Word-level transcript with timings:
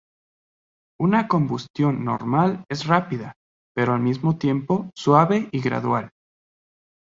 Una 0.99 1.27
combustión 1.27 2.03
normal 2.03 2.63
es 2.69 2.87
rápida, 2.87 3.35
pero 3.75 3.93
al 3.93 3.99
mismo 3.99 4.35
tiempo, 4.39 4.89
suave 4.95 5.47
y 5.51 5.61
gradual. 5.61 6.09